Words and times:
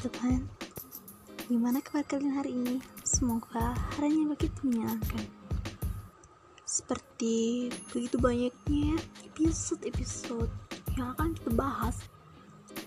teman 0.00 0.48
Gimana 1.44 1.84
kabar 1.84 2.08
kalian 2.08 2.32
hari 2.32 2.56
ini? 2.56 2.80
Semoga 3.04 3.76
harinya 3.98 4.32
begitu 4.32 4.56
menyenangkan. 4.64 5.28
Seperti 6.64 7.68
begitu 7.92 8.16
banyaknya 8.16 8.96
episode-episode 9.28 10.48
yang 10.96 11.12
akan 11.12 11.36
kita 11.36 11.52
bahas. 11.52 12.00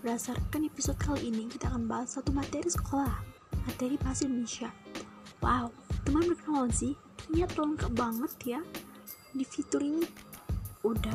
Berdasarkan 0.02 0.66
episode 0.66 0.98
kali 0.98 1.30
ini 1.30 1.46
kita 1.54 1.70
akan 1.70 1.86
bahas 1.86 2.18
satu 2.18 2.34
materi 2.34 2.66
sekolah 2.66 3.14
Materi 3.70 3.94
bahasa 4.02 4.26
Indonesia. 4.26 4.74
Wow, 5.44 5.70
teman 6.08 6.26
berteknologi 6.34 6.98
ternyata 7.20 7.62
lengkap 7.62 7.92
banget 7.94 8.34
ya. 8.58 8.62
Di 9.38 9.46
fitur 9.46 9.86
ini 9.86 10.08
udah 10.82 11.14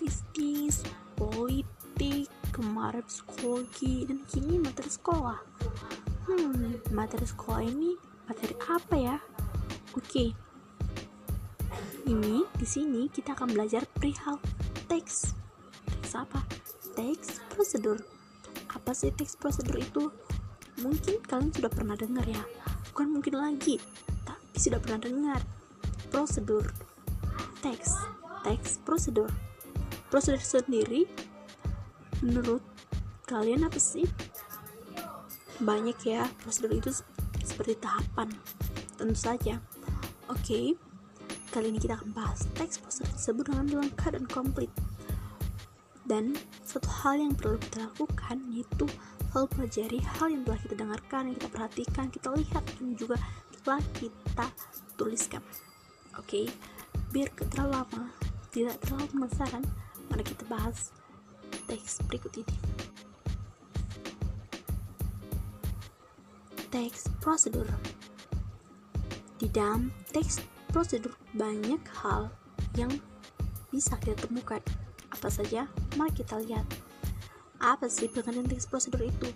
bisnis, 0.00 0.86
politik, 1.18 2.32
kemarin 2.54 3.02
psikologi 3.02 4.06
dan 4.06 4.22
kini 4.30 4.62
materi 4.62 4.86
sekolah. 4.86 5.42
Hmm 6.30 6.78
materi 6.94 7.26
sekolah 7.26 7.66
ini 7.66 7.98
materi 8.30 8.54
apa 8.70 8.94
ya? 8.94 9.16
Oke. 9.98 10.30
Ini 12.06 12.46
di 12.54 12.66
sini 12.68 13.10
kita 13.10 13.34
akan 13.34 13.58
belajar 13.58 13.82
perihal 13.90 14.38
teks. 14.86 15.34
Teks 15.82 16.12
apa? 16.14 16.46
Teks 16.94 17.42
prosedur. 17.50 17.98
Apa 18.70 18.94
sih 18.94 19.10
teks 19.10 19.34
prosedur 19.34 19.82
itu? 19.82 20.14
Mungkin 20.78 21.26
kalian 21.26 21.50
sudah 21.50 21.70
pernah 21.74 21.98
dengar 21.98 22.22
ya. 22.22 22.46
Bukan 22.94 23.18
mungkin 23.18 23.34
lagi 23.34 23.82
tapi 24.22 24.56
sudah 24.62 24.78
pernah 24.78 25.02
dengar. 25.02 25.42
Prosedur. 26.14 26.70
Teks. 27.58 27.98
Teks 28.46 28.78
prosedur. 28.86 29.26
Prosedur 30.06 30.38
sendiri 30.38 31.10
menurut 32.20 32.62
kalian 33.24 33.66
apa 33.66 33.80
sih 33.80 34.04
banyak 35.62 35.96
ya 36.04 36.28
prosedur 36.42 36.76
itu 36.76 36.90
seperti 37.42 37.78
tahapan 37.80 38.30
tentu 38.98 39.16
saja 39.16 39.58
oke 40.28 40.38
okay. 40.38 40.74
kali 41.50 41.72
ini 41.72 41.78
kita 41.80 41.96
akan 41.96 42.12
bahas 42.12 42.46
teks 42.54 42.78
prosedur 42.82 43.10
tersebut 43.16 43.44
dengan 43.50 43.66
lengkap 43.82 44.10
dan 44.18 44.26
komplit 44.28 44.70
dan 46.04 46.36
satu 46.62 46.88
hal 47.00 47.16
yang 47.16 47.32
perlu 47.32 47.56
kita 47.56 47.88
lakukan 47.88 48.36
yaitu 48.52 48.84
selalu 49.34 49.50
pelajari 49.50 49.98
hal 49.98 50.28
yang 50.30 50.42
telah 50.46 50.60
kita 50.62 50.74
dengarkan, 50.78 51.22
yang 51.26 51.36
kita 51.42 51.50
perhatikan, 51.50 52.04
kita 52.06 52.28
lihat, 52.38 52.62
dan 52.78 52.88
juga 52.94 53.16
telah 53.66 53.82
kita 53.98 54.46
tuliskan. 54.94 55.42
Oke, 56.14 56.46
okay? 56.46 56.46
biar 57.10 57.34
terlalu 57.50 57.74
lama, 57.74 58.02
tidak 58.54 58.78
terlalu 58.86 59.10
penasaran, 59.10 59.64
mari 60.06 60.22
kita 60.22 60.46
bahas 60.46 60.94
teks 61.68 62.00
berikut 62.08 62.32
ini. 62.40 62.56
Teks 66.68 67.06
prosedur. 67.22 67.68
Di 69.38 69.46
dalam 69.52 69.94
teks 70.10 70.42
prosedur 70.70 71.14
banyak 71.34 71.80
hal 72.02 72.32
yang 72.74 72.90
bisa 73.70 73.94
kita 74.02 74.18
temukan. 74.26 74.62
Apa 75.14 75.30
saja? 75.30 75.70
Mari 75.94 76.12
kita 76.14 76.42
lihat. 76.42 76.66
Apa 77.62 77.86
sih 77.86 78.10
pengertian 78.10 78.50
teks 78.50 78.66
prosedur 78.66 79.06
itu? 79.06 79.30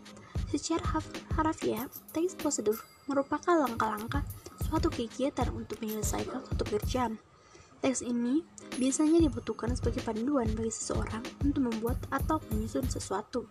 Secara 0.49 0.99
harafiah, 1.37 1.87
teks 2.11 2.35
prosedur 2.35 2.81
merupakan 3.07 3.55
langkah-langkah 3.55 4.25
suatu 4.69 4.93
kegiatan 4.93 5.49
untuk 5.53 5.81
menyelesaikan 5.81 6.45
suatu 6.45 6.65
pekerjaan 6.67 7.17
Teks 7.79 8.03
ini 8.03 8.43
biasanya 8.75 9.23
dibutuhkan 9.23 9.71
sebagai 9.79 10.03
panduan 10.03 10.51
bagi 10.59 10.75
seseorang 10.75 11.23
untuk 11.47 11.71
membuat 11.71 11.95
atau 12.11 12.43
menyusun 12.51 12.83
sesuatu. 12.91 13.47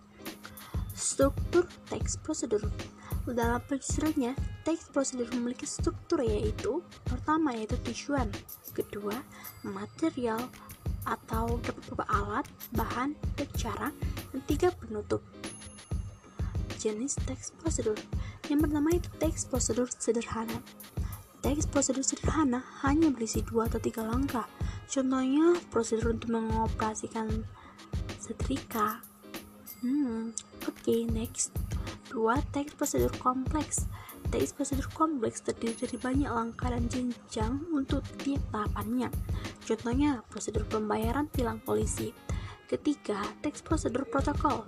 Struktur 0.92 1.64
teks 1.88 2.20
prosedur 2.20 2.68
dalam 3.28 3.60
penyusunannya, 3.68 4.36
teks 4.68 4.92
prosedur 4.92 5.32
memiliki 5.32 5.64
struktur 5.64 6.24
yaitu 6.24 6.84
pertama 7.08 7.56
yaitu 7.56 7.80
tujuan, 7.88 8.28
kedua 8.76 9.16
material 9.64 10.40
atau 11.08 11.60
berupa 11.64 12.04
alat, 12.12 12.44
bahan, 12.76 13.16
dan 13.40 13.50
cara, 13.56 13.90
dan 14.36 14.42
tiga 14.48 14.76
penutup. 14.76 15.24
Jenis 16.80 17.16
teks 17.24 17.56
prosedur 17.56 17.96
yang 18.52 18.60
pertama 18.64 18.92
itu 18.92 19.08
teks 19.20 19.48
prosedur 19.48 19.88
sederhana 19.92 20.60
Teks 21.48 21.64
prosedur 21.72 22.04
sederhana 22.04 22.60
hanya 22.84 23.08
berisi 23.08 23.40
dua 23.40 23.72
atau 23.72 23.80
tiga 23.80 24.04
langkah. 24.04 24.44
Contohnya, 24.84 25.56
prosedur 25.72 26.20
untuk 26.20 26.36
mengoperasikan 26.36 27.48
setrika. 28.20 29.00
Hmm, 29.80 30.36
oke, 30.68 30.76
okay, 30.76 31.08
next. 31.08 31.56
Dua, 32.12 32.44
teks 32.52 32.76
prosedur 32.76 33.16
kompleks. 33.24 33.88
Teks 34.28 34.52
prosedur 34.52 34.92
kompleks 34.92 35.40
terdiri 35.40 35.88
dari 35.88 35.96
banyak 35.96 36.28
langkah 36.28 36.68
dan 36.68 36.84
jenjang 36.92 37.64
untuk 37.72 38.04
tiap 38.20 38.44
tahapannya. 38.52 39.08
Contohnya, 39.64 40.28
prosedur 40.28 40.68
pembayaran 40.68 41.32
tilang 41.32 41.64
polisi. 41.64 42.12
Ketiga, 42.68 43.24
teks 43.40 43.64
prosedur 43.64 44.04
protokol 44.04 44.68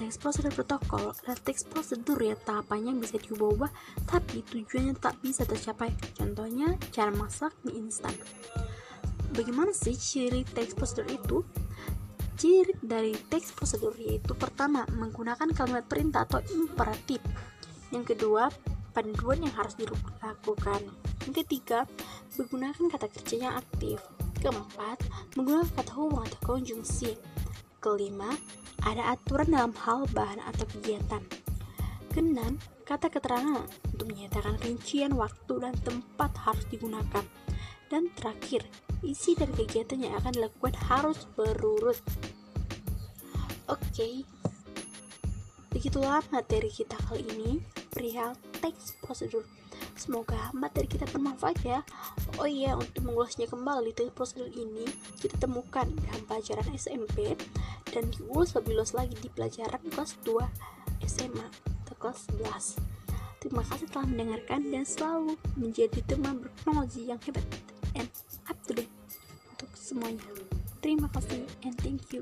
teks 0.00 0.16
prosedur 0.16 0.56
protokol. 0.56 1.12
Adalah 1.12 1.38
teks 1.44 1.68
prosedur 1.68 2.16
ya 2.16 2.32
tahapannya 2.32 2.96
bisa 2.96 3.20
diubah-ubah 3.20 3.68
tapi 4.08 4.40
tujuannya 4.48 4.96
tak 4.96 5.20
bisa 5.20 5.44
tercapai. 5.44 5.92
Contohnya 6.16 6.80
cara 6.88 7.12
masak 7.12 7.52
mie 7.68 7.76
instan. 7.76 8.16
Bagaimana 9.36 9.76
sih 9.76 9.92
ciri 9.92 10.48
teks 10.48 10.72
prosedur 10.72 11.06
itu? 11.12 11.38
Ciri 12.40 12.72
dari 12.80 13.12
teks 13.12 13.52
prosedur 13.52 13.92
yaitu 14.00 14.32
pertama 14.32 14.88
menggunakan 14.96 15.52
kalimat 15.52 15.84
perintah 15.84 16.24
atau 16.24 16.40
imperatif. 16.56 17.20
Yang 17.92 18.16
kedua 18.16 18.48
panduan 18.96 19.44
yang 19.44 19.52
harus 19.52 19.76
dilakukan. 19.76 20.80
Yang 21.28 21.44
ketiga 21.44 21.84
menggunakan 22.40 22.88
kata 22.88 23.06
kerja 23.20 23.36
yang 23.36 23.54
aktif. 23.60 24.00
Keempat 24.40 25.04
menggunakan 25.36 25.68
kata 25.76 25.92
hubung 26.00 26.24
atau 26.24 26.56
konjungsi. 26.56 27.20
Kelima 27.76 28.32
ada 28.84 29.16
aturan 29.16 29.52
dalam 29.52 29.72
hal 29.84 30.08
bahan 30.12 30.40
atau 30.40 30.64
kegiatan. 30.78 31.22
Keenam, 32.10 32.58
kata 32.88 33.06
keterangan 33.06 33.66
untuk 33.94 34.10
menyatakan 34.10 34.58
rincian 34.66 35.14
waktu 35.14 35.62
dan 35.62 35.74
tempat 35.86 36.34
harus 36.42 36.64
digunakan. 36.66 37.22
Dan 37.90 38.10
terakhir, 38.18 38.66
isi 39.02 39.34
dari 39.38 39.54
kegiatan 39.54 39.98
yang 39.98 40.14
akan 40.18 40.32
dilakukan 40.34 40.74
harus 40.90 41.26
berurut. 41.38 41.98
Oke, 43.70 43.82
okay. 43.94 44.14
Begitulah 45.80 46.20
materi 46.28 46.68
kita 46.68 46.92
kali 47.08 47.24
ini 47.24 47.56
perihal 47.88 48.36
teks 48.60 49.00
prosedur. 49.00 49.48
Semoga 49.96 50.52
materi 50.52 50.84
kita 50.84 51.08
bermanfaat 51.08 51.56
ya. 51.64 51.80
Oh 52.36 52.44
iya, 52.44 52.76
untuk 52.76 53.00
mengulasnya 53.00 53.48
kembali 53.48 53.96
teks 53.96 54.12
prosedur 54.12 54.52
ini 54.52 54.84
kita 55.24 55.40
temukan 55.40 55.88
dalam 55.88 56.22
pelajaran 56.28 56.68
SMP 56.76 57.32
dan 57.96 58.12
diulas 58.12 58.52
lebih 58.52 58.76
luas 58.76 58.92
lagi 58.92 59.16
di 59.24 59.32
pelajaran 59.32 59.80
kelas 59.88 60.20
2 60.28 61.08
SMA 61.08 61.48
atau 61.88 61.96
kelas 61.96 62.28
11. 62.28 63.40
Terima 63.40 63.64
kasih 63.64 63.88
telah 63.88 64.04
mendengarkan 64.04 64.60
dan 64.68 64.84
selalu 64.84 65.40
menjadi 65.56 66.04
teman 66.04 66.44
berteknologi 66.44 67.08
yang 67.08 67.20
hebat 67.24 67.48
and 67.96 68.12
up 68.52 68.60
to 68.68 68.76
date 68.76 68.92
untuk 69.56 69.72
semuanya. 69.72 70.28
Terima 70.84 71.08
kasih 71.08 71.48
and 71.64 71.72
thank 71.80 72.12
you. 72.12 72.20